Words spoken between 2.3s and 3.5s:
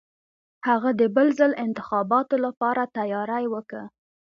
لپاره تیاری